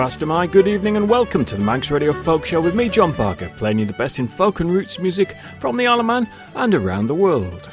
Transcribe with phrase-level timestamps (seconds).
[0.00, 0.46] fast am I.
[0.46, 3.80] Good evening and welcome to the Manx Radio Folk Show with me, John Barker, playing
[3.80, 7.06] you the best in folk and roots music from the Isle of Man and around
[7.06, 7.68] the world.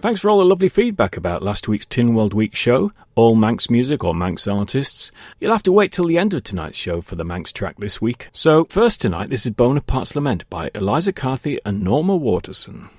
[0.00, 4.02] Thanks for all the lovely feedback about last week's Tynwald Week show, all Manx music
[4.02, 5.12] or Manx artists.
[5.38, 8.02] You'll have to wait till the end of tonight's show for the Manx track this
[8.02, 8.30] week.
[8.32, 12.90] So, first tonight, this is Bonaparte's Lament by Eliza Carthy and Norma Waterson.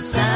[0.00, 0.29] coração.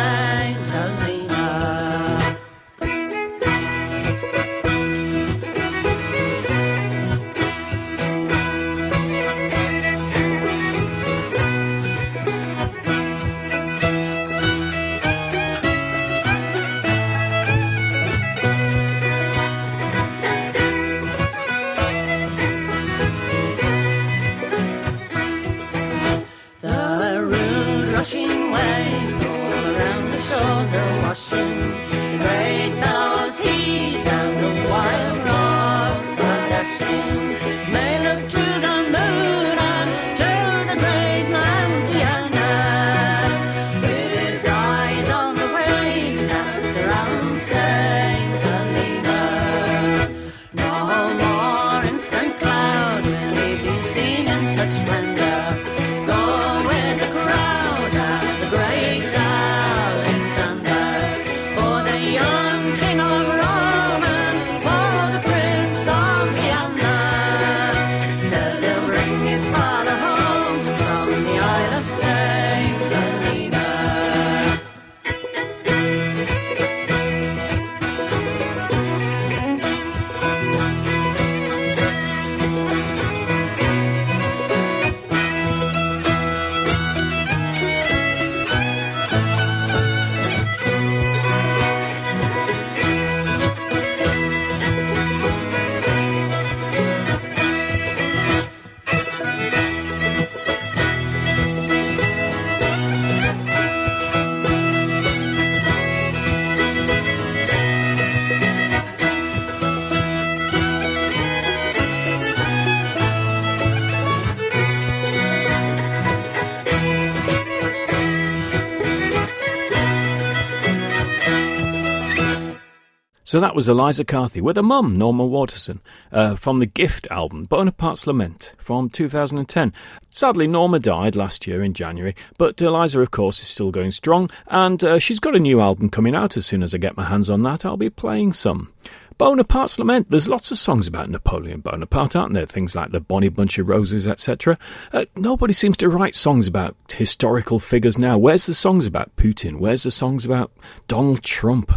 [123.35, 125.81] So that was Eliza Carthy with her mum, Norma Waterson,
[126.13, 129.73] uh, from the Gift album, Bonaparte's Lament, from 2010.
[130.09, 134.31] Sadly, Norma died last year in January, but Eliza, of course, is still going strong,
[134.47, 136.37] and uh, she's got a new album coming out.
[136.37, 138.73] As soon as I get my hands on that, I'll be playing some.
[139.19, 140.13] Bonaparte's Lament.
[140.13, 142.47] There's lots of songs about Napoleon Bonaparte, aren't there?
[142.47, 144.57] Things like The Bonnie Bunch of Roses, etc.
[144.93, 148.17] Uh, nobody seems to write songs about historical figures now.
[148.17, 149.59] Where's the songs about Putin?
[149.59, 150.53] Where's the songs about
[150.87, 151.73] Donald Trump?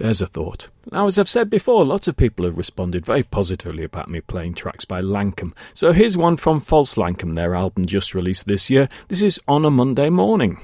[0.00, 0.70] There's a thought.
[0.90, 4.54] Now, as I've said before, lots of people have responded very positively about me playing
[4.54, 5.52] tracks by Lankum.
[5.74, 8.88] So here's one from False Lankum, their album just released this year.
[9.08, 10.58] This is On a Monday Morning.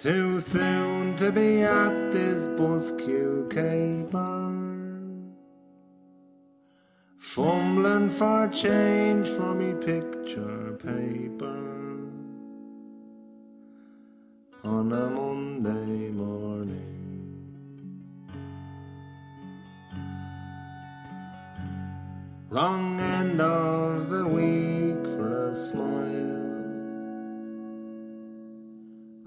[0.00, 3.46] Too soon to be at this bus queue
[4.10, 4.50] bar.
[7.18, 11.60] Fumbling for change for me picture paper
[14.64, 17.52] on a Monday morning.
[22.48, 26.39] Wrong end of the week for a smile.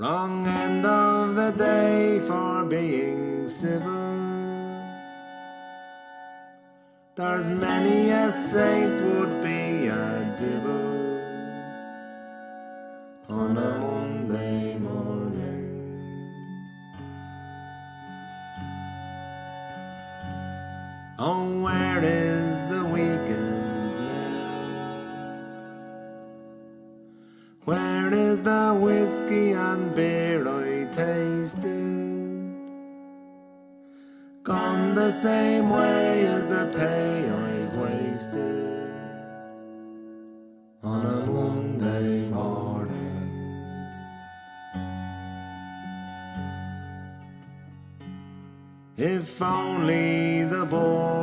[0.04, 4.18] Wrong end of the day for being civil.
[7.16, 10.90] There's many a saint would be a devil
[13.30, 15.13] on a Monday morning.
[29.54, 31.84] And beer I tasted?
[34.44, 38.92] Gone the same way as the pay I've wasted
[40.84, 43.24] on a Monday morning.
[48.98, 51.23] If only the boards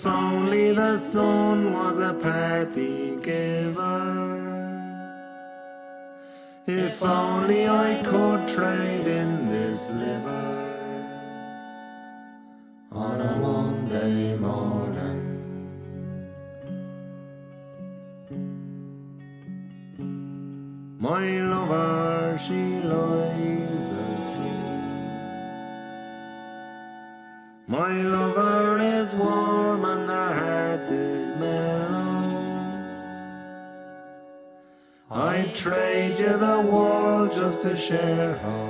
[0.00, 4.40] If only the sun was a party giver.
[6.66, 10.56] If only I could trade in this liver
[12.90, 15.20] on a Monday morning.
[20.98, 24.70] My lover, she lies asleep.
[27.68, 29.69] My lover is warm
[35.60, 38.36] trade you the world just to share.
[38.36, 38.69] her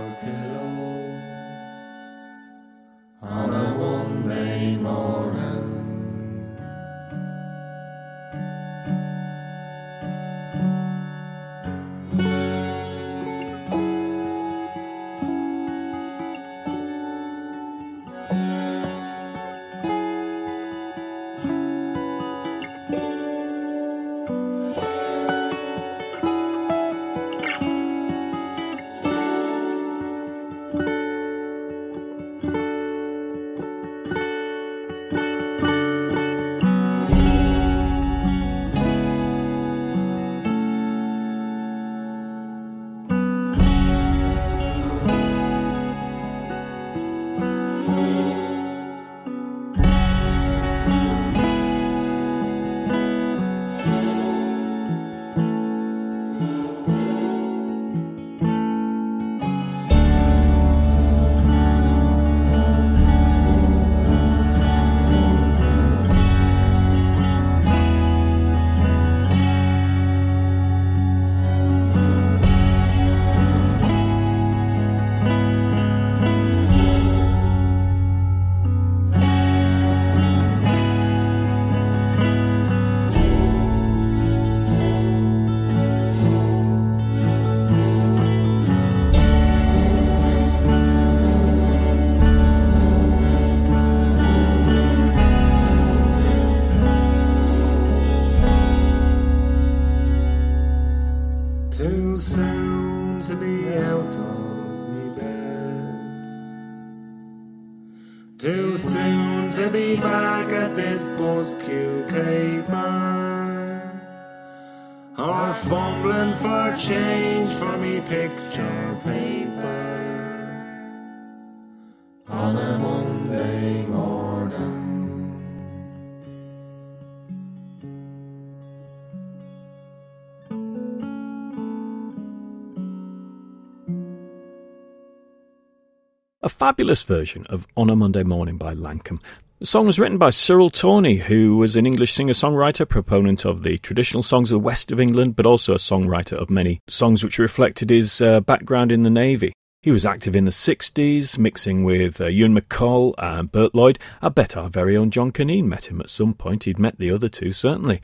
[136.60, 139.18] fabulous version of On a Monday Morning by Lankum.
[139.60, 143.62] The song was written by Cyril Tawney, who was an English singer songwriter, proponent of
[143.62, 147.24] the traditional songs of the west of England, but also a songwriter of many songs
[147.24, 149.54] which reflected his uh, background in the Navy.
[149.80, 153.98] He was active in the 60s, mixing with uh, Ewan MacColl and Bert Lloyd.
[154.20, 156.64] I bet our very own John Kaneen met him at some point.
[156.64, 158.02] He'd met the other two, certainly.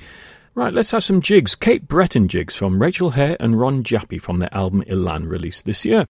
[0.54, 1.56] Right, let's have some jigs.
[1.56, 5.84] Cape Breton jigs from Rachel Hair and Ron Jappy from their album Elan, released this
[5.84, 6.06] year.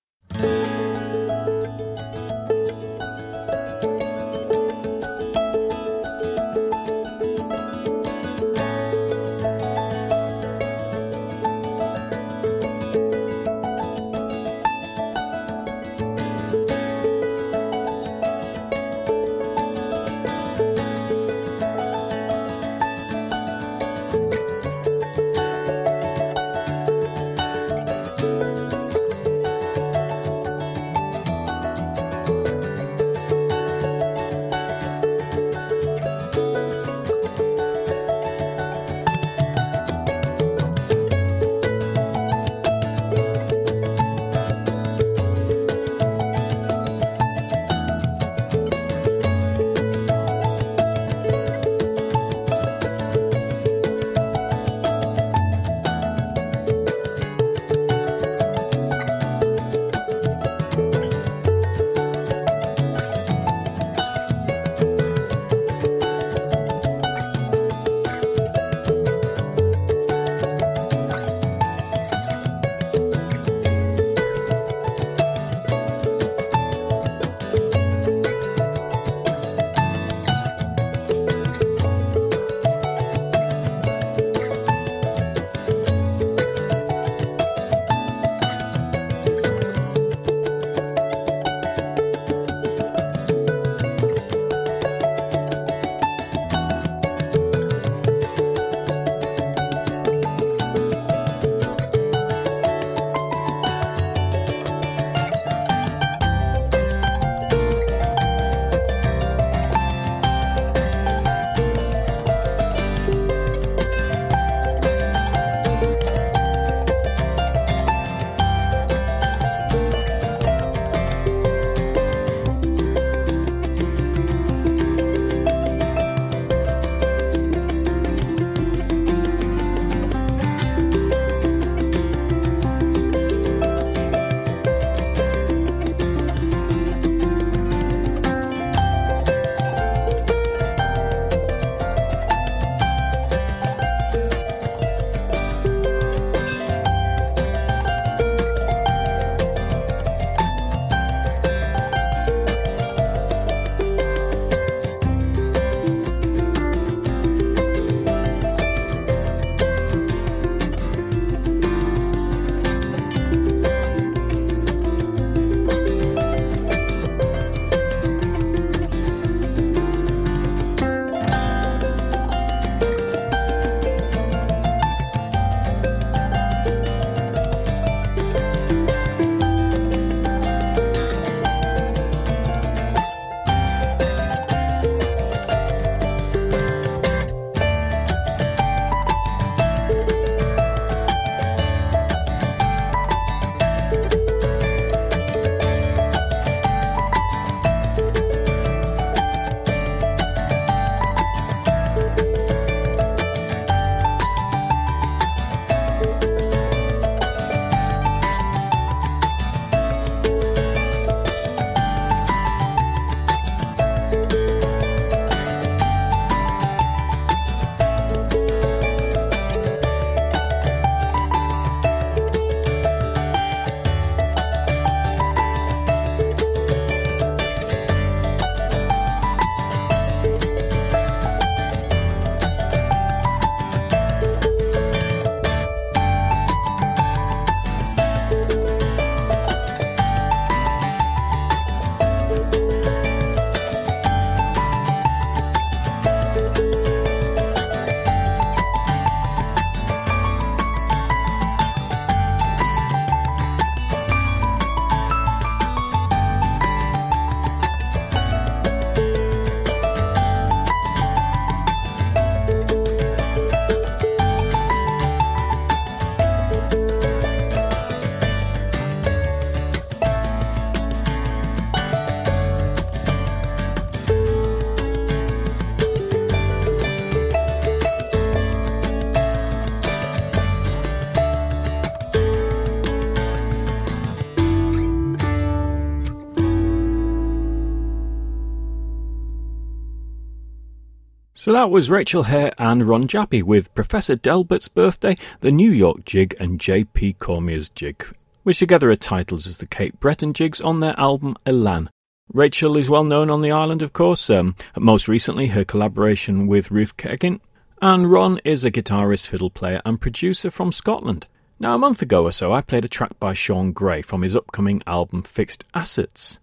[291.47, 296.05] So that was Rachel Hair and Ron Jappy with Professor Delbert's Birthday, the New York
[296.05, 297.13] Jig, and J.P.
[297.21, 298.05] Cormier's Jig,
[298.43, 301.89] which together are titles as the Cape Breton Jigs on their album Elan.
[302.33, 306.73] Rachel is well known on the island, of course, um, most recently her collaboration with
[306.73, 307.39] Ruth Keggin,
[307.81, 311.29] and Ron is a guitarist, fiddle player, and producer from Scotland.
[311.61, 314.35] Now, a month ago or so, I played a track by Sean Gray from his
[314.35, 316.41] upcoming album Fixed Assets.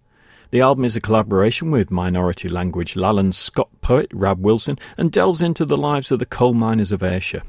[0.53, 5.41] The album is a collaboration with minority language Lallans Scot poet Rab Wilson and delves
[5.41, 7.41] into the lives of the coal miners of Ayrshire.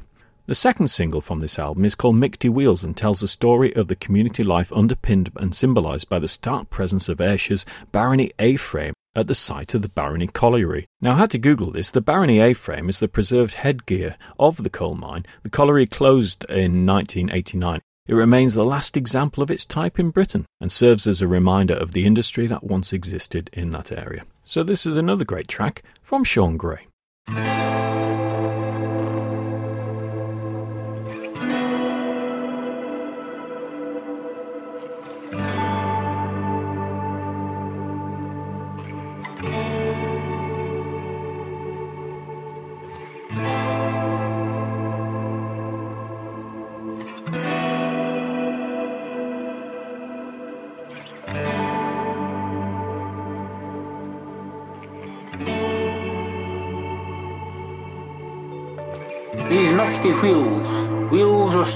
[0.47, 3.89] The second single from this album is called Michty Wheels and tells the story of
[3.89, 9.27] the community life underpinned and symbolised by the stark presence of Ayrshires Barony A-frame at
[9.27, 10.87] the site of the Barony Colliery.
[10.99, 11.91] Now, I had to Google this.
[11.91, 15.27] The Barony A-frame is the preserved headgear of the coal mine.
[15.43, 20.45] The colliery closed in 1989 it remains the last example of its type in Britain
[20.61, 24.23] and serves as a reminder of the industry that once existed in that area.
[24.43, 26.87] So, this is another great track from Sean Gray.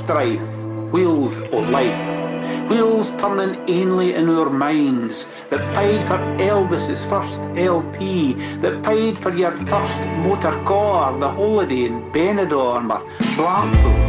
[0.10, 7.42] Strife, wheels o' life, wheels turning ainly in our minds, that paid for Elvis's first
[7.56, 14.09] LP, that paid for your first motor car, the holiday in Benidorm or Blackpool.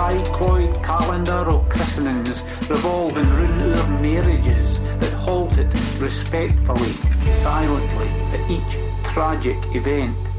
[0.00, 6.92] Cycloid calendar of christenings revolving round our marriages that halted respectfully,
[7.34, 8.78] silently at each
[9.12, 10.29] tragic event.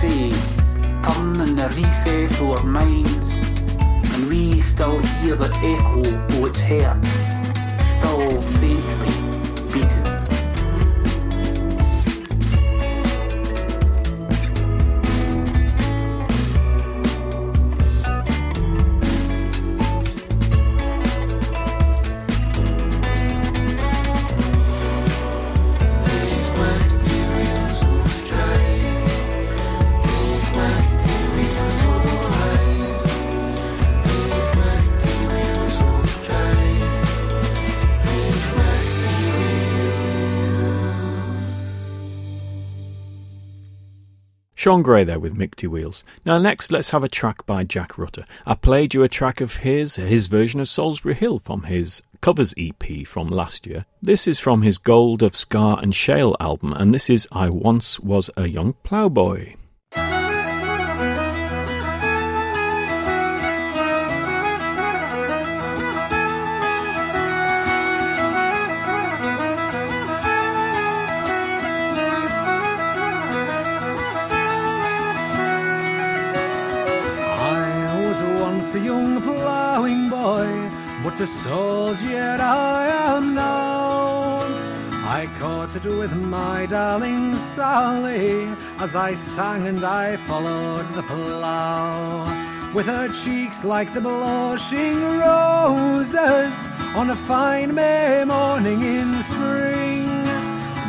[0.00, 0.30] say
[1.02, 3.40] turn in the recess of our minds,
[4.14, 7.04] and we still hear the echo of its hurt,
[7.84, 9.29] still faintly.
[44.70, 46.04] Sean Gray there with Mighty Wheels.
[46.24, 48.24] Now, next, let's have a track by Jack Rutter.
[48.46, 52.54] I played you a track of his, his version of Solsbury Hill from his covers
[52.56, 53.84] EP from last year.
[54.00, 57.98] This is from his Gold of Scar and Shale album, and this is I Once
[57.98, 59.56] Was a Young Ploughboy.
[78.80, 80.48] A young ploughing boy,
[81.02, 84.40] but a soldier I am now.
[85.18, 88.46] I courted with my darling Sally
[88.78, 92.72] as I sang and I followed the plough.
[92.74, 96.54] With her cheeks like the blushing roses
[96.94, 100.06] on a fine May morning in spring.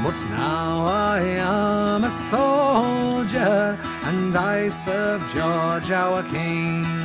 [0.04, 7.01] But now I am a soldier and I serve George our King.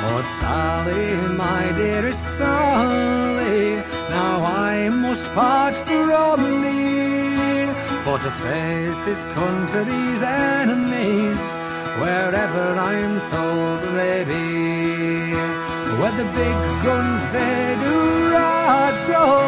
[0.00, 3.76] Oh, Sally, my dearest Sally,
[4.10, 7.66] now I must part from thee.
[8.04, 11.42] For to face this country's enemies,
[12.00, 15.34] wherever I'm told they be.
[15.98, 17.96] Where the big guns they do
[18.30, 19.42] rattle,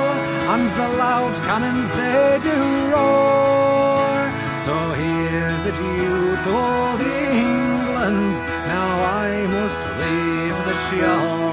[0.53, 2.59] and the loud cannons they do
[2.93, 4.11] roar.
[4.67, 8.35] So here's a due to old England,
[8.75, 8.91] now
[9.25, 9.81] I must
[10.75, 11.51] shore.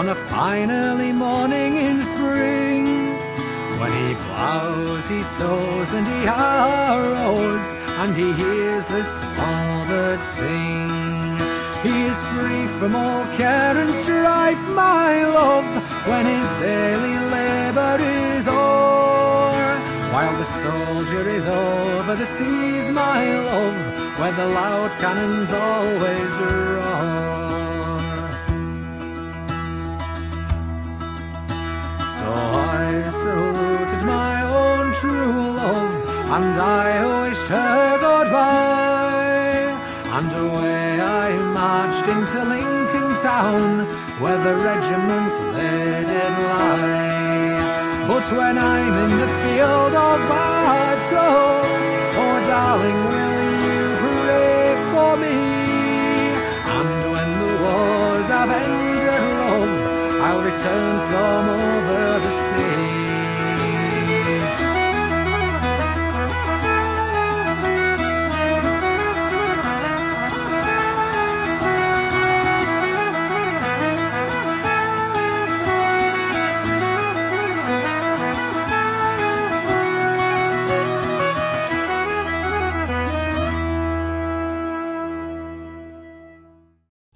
[0.00, 2.59] on a fine early morning in spring
[3.80, 7.66] when he plows, he sows, and he harrows,
[8.00, 10.90] and he hears the small birds sing.
[11.82, 15.70] He is free from all care and strife, my love,
[16.06, 17.96] when his daily labor
[18.36, 19.72] is o'er.
[20.12, 27.49] While the soldier is over the seas, my love, where the loud cannons always roar.
[32.34, 35.92] I saluted my own true love,
[36.36, 36.88] and I
[37.22, 39.70] wished her goodbye.
[40.16, 41.28] And away I
[41.60, 43.86] marched into Lincoln town,
[44.20, 48.08] where the regiment lay did lie.
[48.08, 51.64] But when I'm in the field of battle,
[52.22, 53.29] oh darling, will
[60.52, 62.49] return from over the sea.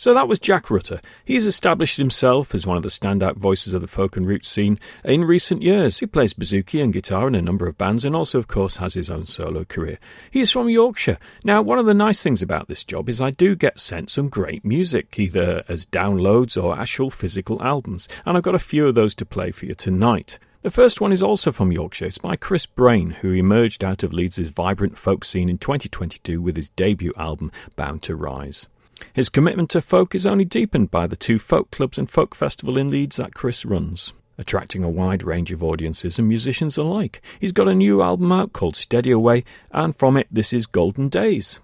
[0.04, 1.00] So that was Jack Rutter.
[1.24, 4.78] He's established himself as one of the standout voices of the folk and roots scene
[5.02, 6.00] in recent years.
[6.00, 8.92] He plays bouzouki and guitar in a number of bands and also, of course, has
[8.92, 9.98] his own solo career.
[10.30, 11.16] He is from Yorkshire.
[11.42, 14.28] Now, one of the nice things about this job is I do get sent some
[14.28, 18.94] great music, either as downloads or actual physical albums, and I've got a few of
[18.94, 20.38] those to play for you tonight.
[20.60, 22.04] The first one is also from Yorkshire.
[22.04, 26.58] It's by Chris Brain, who emerged out of Leeds' vibrant folk scene in 2022 with
[26.58, 28.66] his debut album, Bound to Rise.
[29.12, 32.78] His commitment to folk is only deepened by the two folk clubs and folk festival
[32.78, 37.22] in Leeds that Chris runs, attracting a wide range of audiences and musicians alike.
[37.40, 41.08] He's got a new album out called Steady Away, and from it, this is Golden
[41.08, 41.60] Days.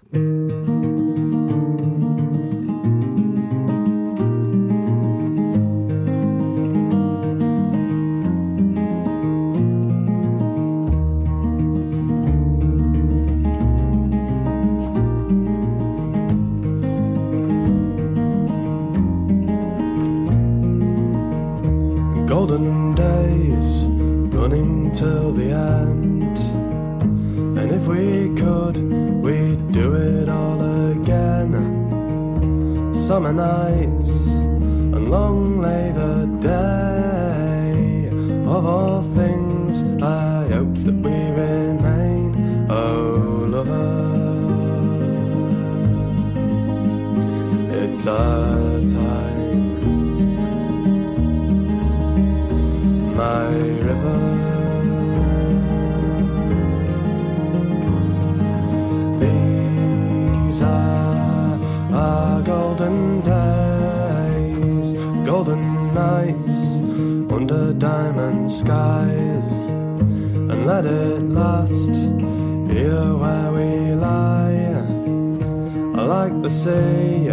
[22.30, 23.88] Golden days
[24.38, 26.38] running till the end.
[27.58, 28.76] And if we could,
[29.20, 30.60] we'd do it all
[30.92, 31.50] again.
[32.94, 34.28] Summer nights
[34.94, 38.06] and long lay the day.
[38.56, 43.90] Of all things, I hope that we remain, oh lover.
[47.82, 48.59] It's our
[66.00, 66.60] nights
[67.36, 69.48] under diamond skies,
[70.50, 71.94] and let it last
[72.74, 73.70] here where we
[74.08, 74.82] lie.
[75.98, 77.28] I like the sea,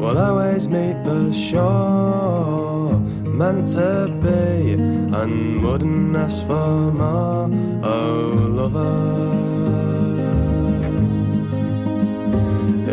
[0.00, 2.98] we'll always meet the shore,
[3.40, 3.90] meant to
[4.24, 4.72] be,
[5.20, 7.44] and wouldn't ask for more.
[7.84, 8.24] Oh,
[8.58, 8.94] lover.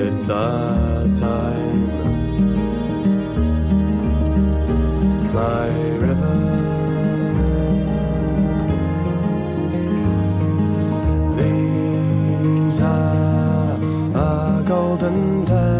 [0.03, 1.88] It's our time,
[5.39, 5.67] my
[6.05, 6.37] river.
[11.39, 13.79] These are
[14.15, 15.78] a golden days.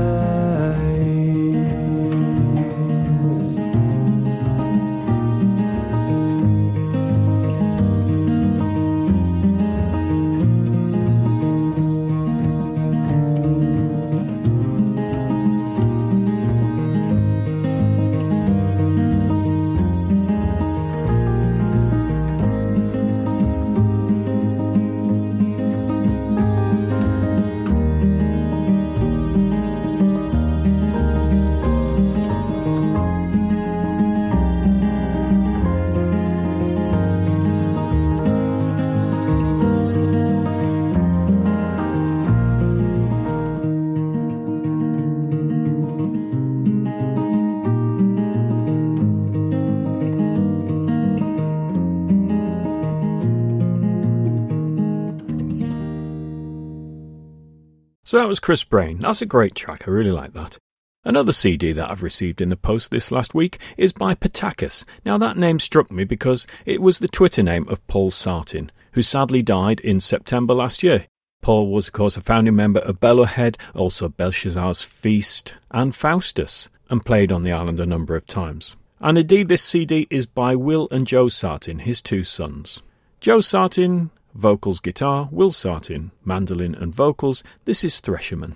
[58.09, 58.97] So that was Chris Brain.
[58.97, 59.83] That's a great track.
[59.85, 60.57] I really like that.
[61.03, 64.83] Another CD that I've received in the post this last week is by Pattakos.
[65.05, 69.03] Now, that name struck me because it was the Twitter name of Paul Sartin, who
[69.03, 71.05] sadly died in September last year.
[71.43, 77.05] Paul was, of course, a founding member of Bellowhead, also Belshazzar's Feast, and Faustus, and
[77.05, 78.75] played on the island a number of times.
[78.99, 82.81] And indeed, this CD is by Will and Joe Sartin, his two sons.
[83.21, 87.43] Joe Sartin vocals, guitar, Will Sartin, mandolin and vocals.
[87.65, 88.55] This is Thresherman.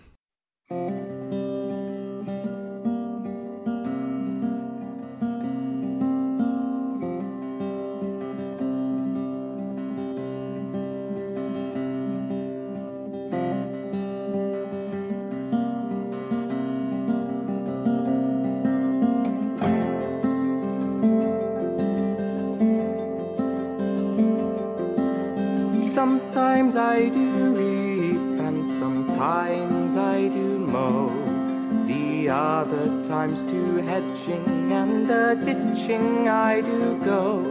[35.91, 37.41] I do go.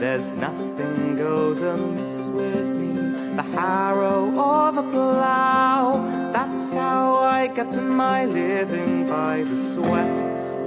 [0.00, 6.32] There's nothing goes amiss with me, the harrow or the plough.
[6.32, 10.18] That's how I get my living by the sweat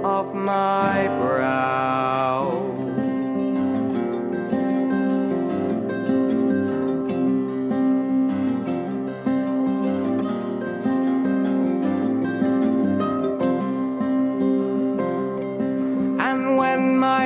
[0.02, 2.75] of my brow.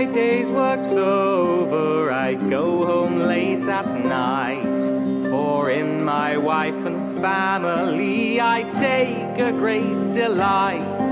[0.00, 4.82] My day's work's over, I go home late at night.
[5.28, 11.04] For in my wife and family, I take a great delight.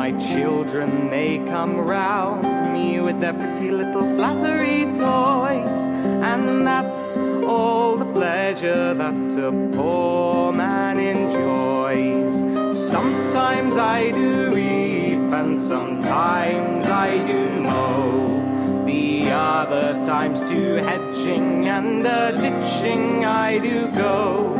[0.00, 2.42] My children, they come round
[2.72, 5.80] me with their pretty little flattery toys.
[6.30, 12.34] And that's all the pleasure that a poor man enjoys.
[12.76, 14.83] Sometimes I do reap
[15.44, 18.84] and sometimes I do mow.
[18.86, 24.54] The other times to hedging and a ditching I do go.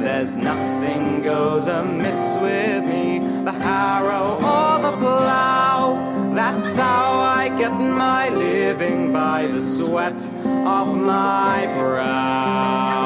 [0.00, 6.34] There's nothing goes amiss with me, the harrow or the plough.
[6.34, 10.20] That's how I get my living by the sweat
[10.78, 13.03] of my brow.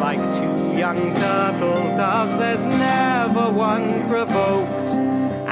[0.00, 4.90] Like two young turtle doves, there's never one provoked.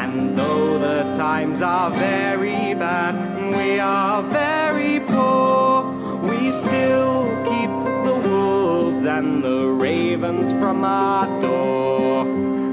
[0.01, 7.73] And though the times are very bad, and we are very poor, we still keep
[8.09, 12.25] the wolves and the ravens from our door.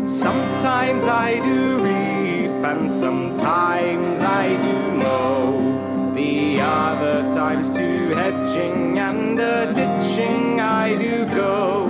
[0.05, 6.13] Sometimes I do reap and sometimes I do mow.
[6.15, 9.73] The other times to hedging and a
[10.15, 11.87] ditching I do go.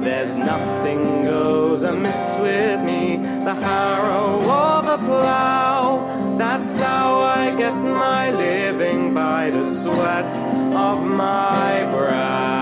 [0.00, 3.16] There's nothing goes amiss with me.
[3.16, 10.34] The harrow or the plough, that's how I get my living by the sweat
[10.74, 12.53] of my brow.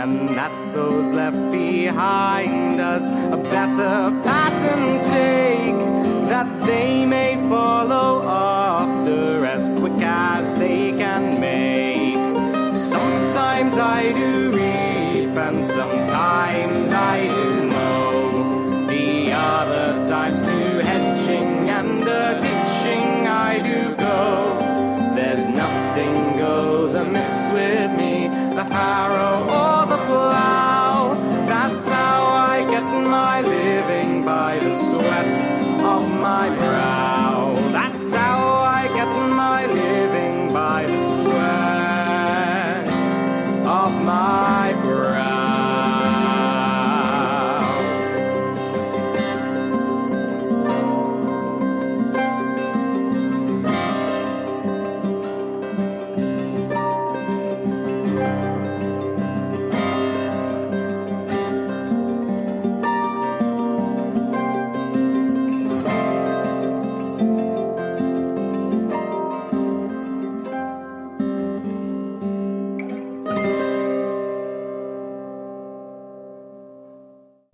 [0.00, 5.74] And that those left behind us a better pattern take,
[6.30, 12.14] that they may follow after as quick as they can make.
[12.76, 18.86] Sometimes I do reap and sometimes I do mow.
[18.86, 25.14] The other times to hedging and a ditching I do go.
[25.16, 29.67] There's nothing goes amiss with me, the harrow
[36.48, 36.77] of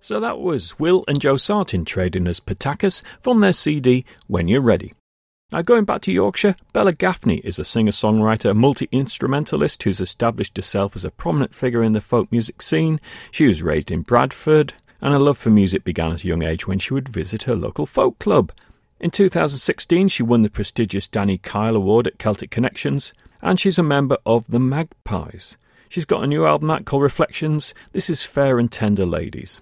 [0.05, 4.61] So that was Will and Joe Sartin trading as Patacus from their CD When You're
[4.61, 4.93] Ready.
[5.51, 10.57] Now, going back to Yorkshire, Bella Gaffney is a singer songwriter, multi instrumentalist who's established
[10.57, 13.01] herself as a prominent figure in the folk music scene.
[13.31, 16.67] She was raised in Bradford, and her love for music began at a young age
[16.67, 18.51] when she would visit her local folk club.
[18.99, 23.83] In 2016, she won the prestigious Danny Kyle Award at Celtic Connections, and she's a
[23.83, 25.57] member of the Magpies.
[25.89, 27.73] She's got a new album out called Reflections.
[27.91, 29.61] This is Fair and Tender Ladies.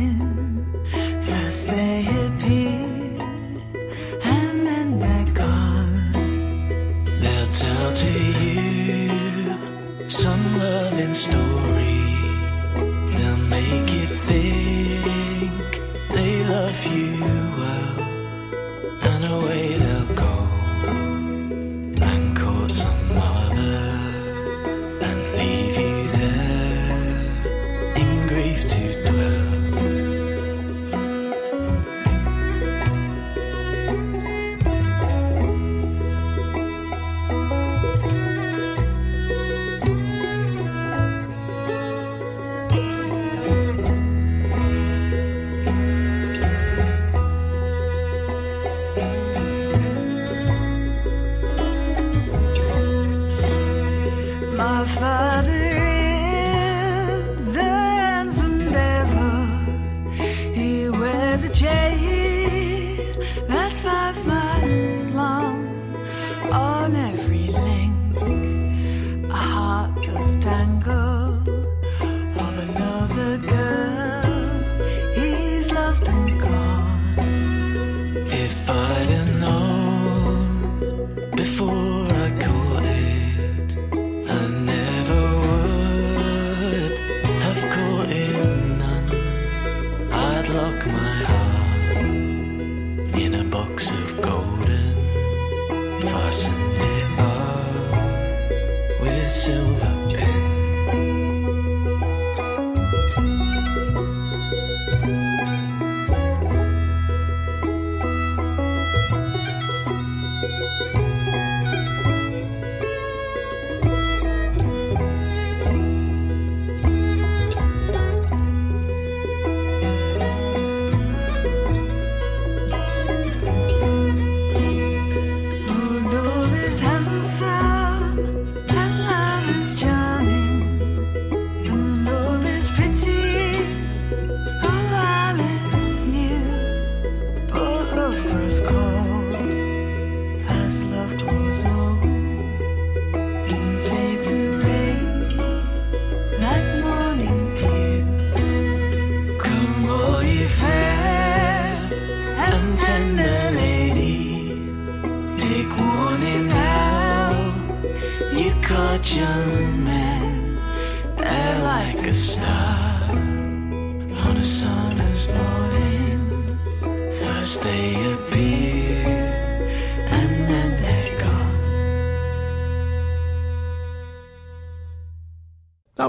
[90.53, 91.50] Lock my heart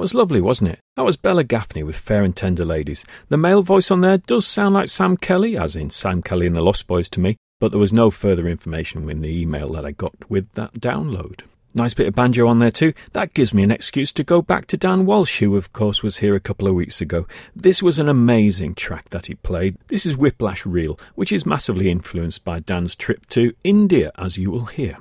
[0.03, 0.80] was lovely, wasn't it?
[0.96, 3.05] That was Bella Gaffney with Fair and Tender Ladies.
[3.28, 6.57] The male voice on there does sound like Sam Kelly, as in Sam Kelly and
[6.57, 9.86] the Lost Boys to me, but there was no further information in the email that
[9.86, 11.42] I got with that download.
[11.72, 12.92] Nice bit of banjo on there too.
[13.12, 16.16] That gives me an excuse to go back to Dan Walsh, who of course was
[16.16, 17.28] here a couple of weeks ago.
[17.55, 19.78] This was an amazing track that he played.
[19.86, 24.50] This is Whiplash Reel, which is massively influenced by Dan's trip to India, as you
[24.50, 24.98] will hear.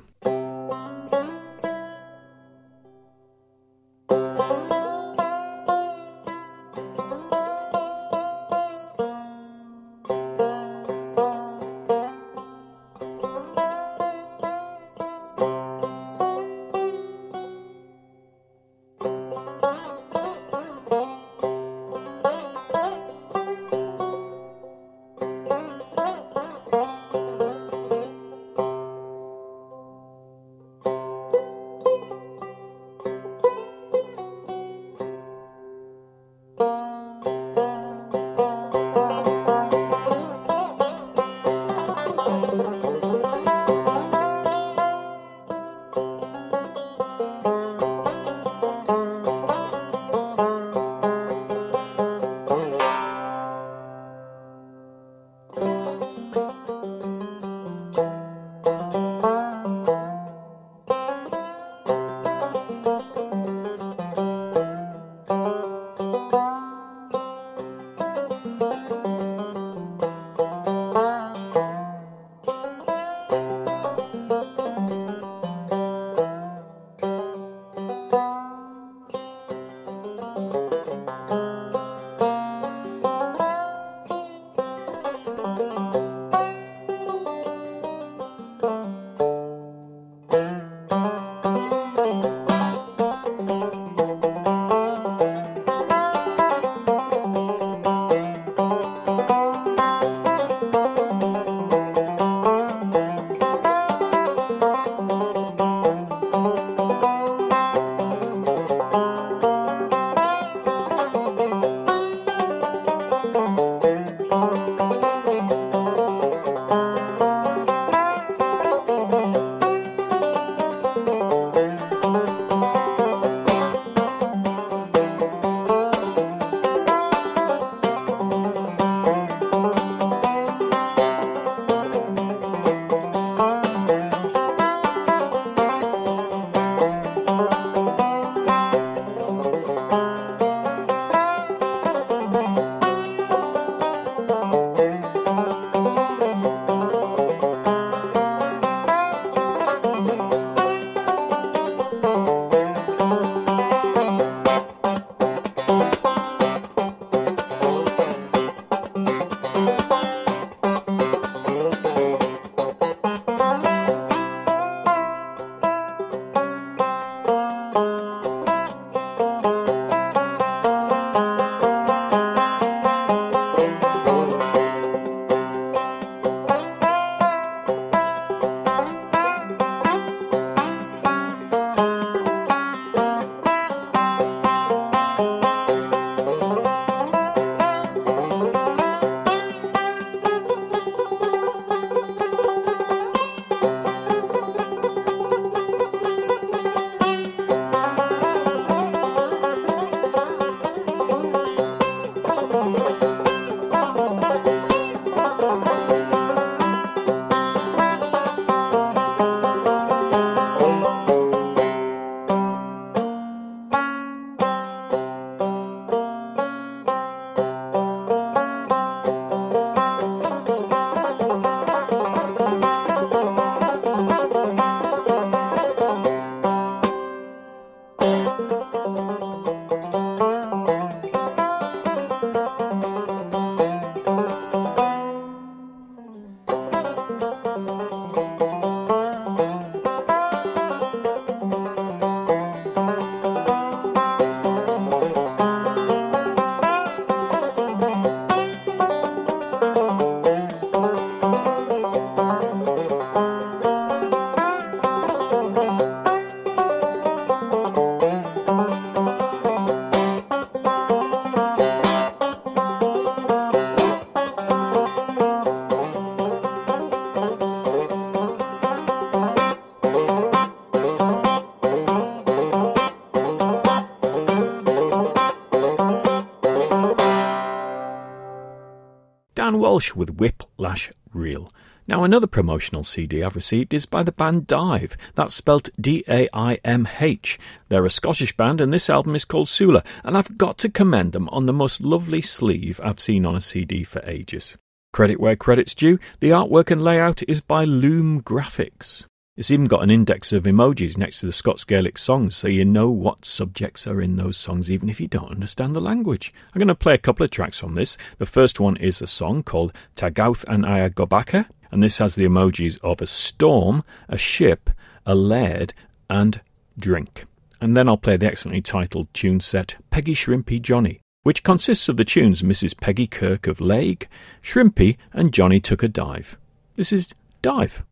[279.82, 281.52] Dan Walsh with Whiplash Reel.
[281.88, 284.96] Now, another promotional CD I've received is by the band Dive.
[285.16, 287.36] That's spelt D A I M H.
[287.68, 291.12] They're a Scottish band, and this album is called Sula, and I've got to commend
[291.12, 294.56] them on the most lovely sleeve I've seen on a CD for ages.
[294.92, 299.06] Credit where credit's due, the artwork and layout is by Loom Graphics.
[299.34, 302.66] It's even got an index of emojis next to the Scots Gaelic songs, so you
[302.66, 306.34] know what subjects are in those songs, even if you don't understand the language.
[306.52, 307.96] I'm going to play a couple of tracks from this.
[308.18, 312.26] The first one is a song called Tagauth and Aya Gobaka, and this has the
[312.26, 314.68] emojis of a storm, a ship,
[315.06, 315.72] a laird,
[316.10, 316.42] and
[316.78, 317.24] drink.
[317.58, 321.96] And then I'll play the excellently titled tune set Peggy Shrimpy Johnny, which consists of
[321.96, 322.78] the tunes Mrs.
[322.78, 324.08] Peggy Kirk of Lake,
[324.42, 326.36] Shrimpy, and Johnny Took a Dive.
[326.76, 327.82] This is Dive.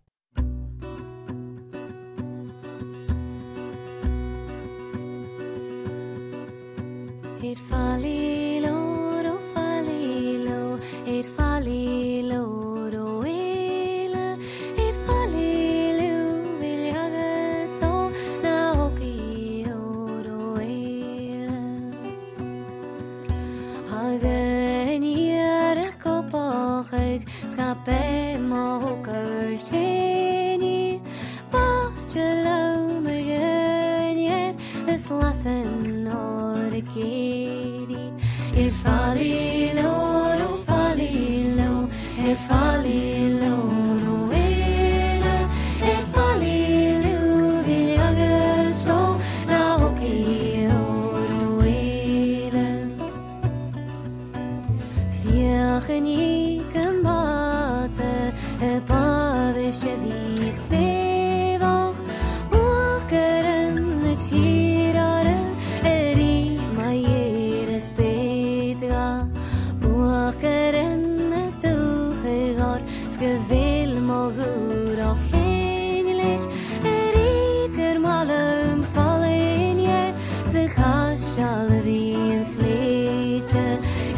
[7.51, 8.30] It folly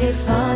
[0.03, 0.52] sleetje, er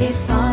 [0.00, 0.49] schemes ir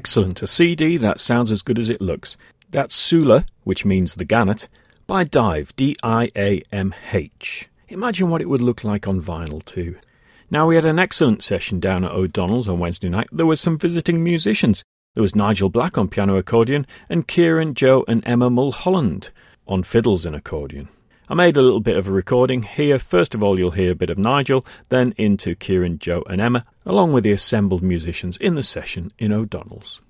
[0.00, 2.38] Excellent, a CD that sounds as good as it looks.
[2.70, 4.66] That's Sula, which means the Gannet,
[5.06, 7.68] by Dive, D I A M H.
[7.90, 9.96] Imagine what it would look like on vinyl too.
[10.50, 13.28] Now we had an excellent session down at O'Donnell's on Wednesday night.
[13.30, 14.84] There were some visiting musicians.
[15.12, 19.28] There was Nigel Black on piano accordion and Kieran, Joe and Emma Mulholland
[19.68, 20.88] on fiddles and accordion.
[21.30, 22.98] I made a little bit of a recording here.
[22.98, 26.66] First of all, you'll hear a bit of Nigel, then into Kieran, Joe, and Emma,
[26.84, 30.00] along with the assembled musicians in the session in O'Donnell's.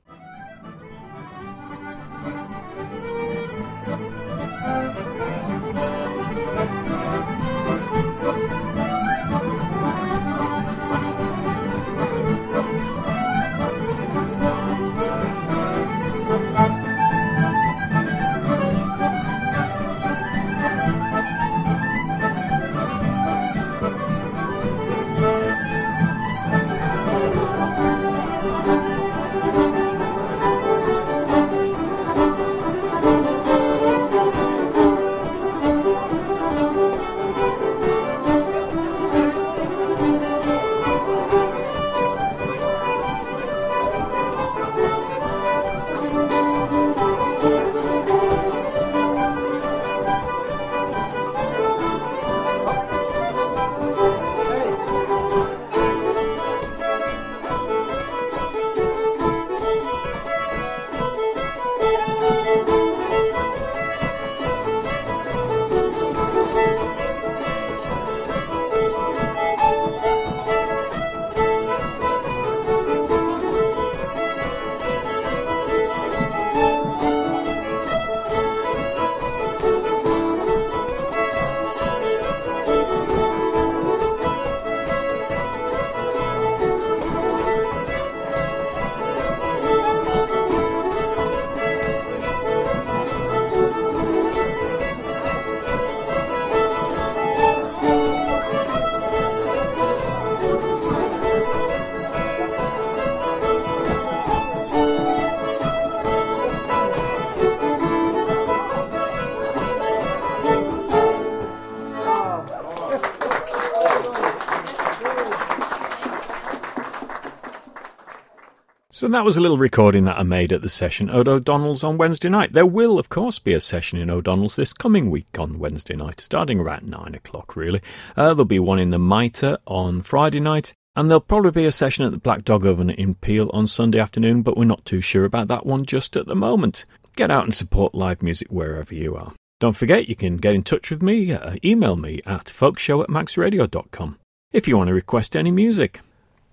[119.10, 121.98] So that was a little recording that I made at the session at O'Donnell's on
[121.98, 122.52] Wednesday night.
[122.52, 126.20] There will, of course, be a session in O'Donnell's this coming week on Wednesday night,
[126.20, 127.80] starting around nine o'clock, really.
[128.16, 131.72] Uh, there'll be one in the Mitre on Friday night, and there'll probably be a
[131.72, 135.00] session at the Black Dog Oven in Peel on Sunday afternoon, but we're not too
[135.00, 136.84] sure about that one just at the moment.
[137.16, 139.32] Get out and support live music wherever you are.
[139.58, 143.08] Don't forget, you can get in touch with me, uh, email me at folkshow at
[143.08, 144.20] manxradio.com
[144.52, 146.00] if you want to request any music.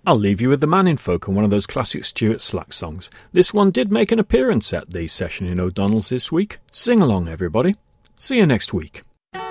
[0.08, 2.72] I'll leave you with the man in folk and one of those classic Stuart Slack
[2.72, 3.10] songs.
[3.34, 6.60] This one did make an appearance at the session in O'Donnell's this week.
[6.72, 7.76] Sing along, everybody.
[8.16, 9.01] See you next week.
[9.34, 9.43] When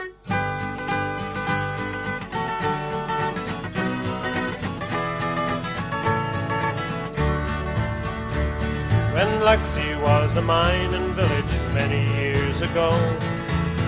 [9.45, 12.93] Laxey was a mining village many years ago,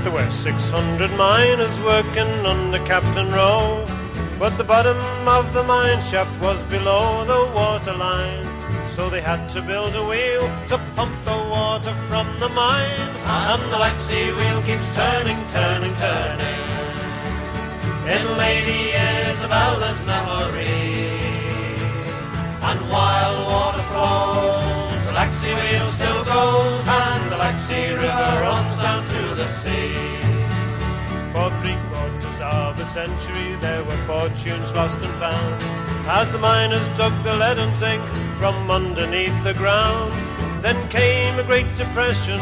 [0.02, 3.97] there were 600 miners working under Captain Rowe.
[4.38, 8.46] But the bottom of the mine shaft was below the water line,
[8.86, 13.00] so they had to build a wheel to pump the water from the mine.
[13.26, 16.62] And the Laxey wheel keeps turning, turning, turning.
[18.14, 20.86] In Lady Isabella's memory.
[22.62, 29.02] And while water flows, the Laxey wheel still goes, and the Laxey river runs down
[29.04, 30.17] to the sea.
[32.80, 35.62] A century, there were fortunes lost and found,
[36.06, 38.00] as the miners dug the lead and zinc
[38.38, 40.12] from underneath the ground.
[40.62, 42.38] Then came a Great Depression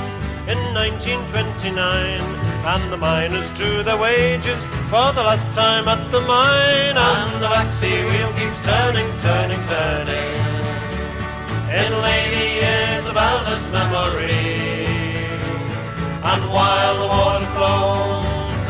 [0.47, 2.21] in 1929,
[2.67, 7.49] and the miners drew their wages for the last time at the mine, and the
[7.49, 10.37] Laxey wheel keeps turning, turning, turning.
[11.81, 14.53] In Lady Isabella's memory,
[16.31, 18.16] and while the water flows, the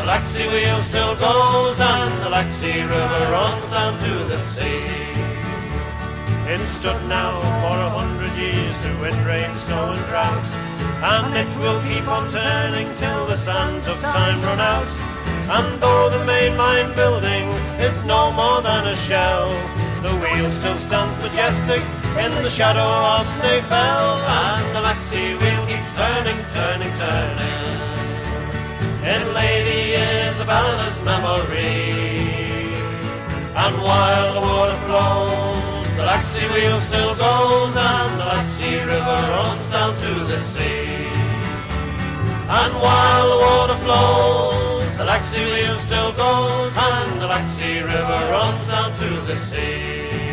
[0.07, 4.87] Laxey wheel still goes, and the Laxey river runs down to the sea.
[6.47, 10.47] It stood now for a hundred years through wind, rain, snow, and drought.
[11.03, 14.87] And it will keep on turning till the sands of time run out.
[15.51, 17.49] And though the main mine building
[17.83, 19.49] is no more than a shell,
[20.07, 21.83] the wheel still stands majestic
[22.15, 24.07] in the shadow of Snaefell.
[24.23, 27.66] And the Laxey wheel keeps turning, turning, turning.
[29.07, 31.95] In Lady Isabella's memory.
[33.55, 39.69] And while the water flows, the Laxey wheel still goes, and the Laxey River runs
[39.69, 41.07] down to the sea.
[42.59, 48.67] And while the water flows, the Laxey wheel still goes, and the Laxey River runs
[48.67, 50.26] down to the sea.